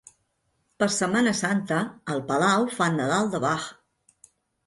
[0.83, 1.81] Per Setmana Santa,
[2.15, 3.67] al Palau fan Nadal de Bach.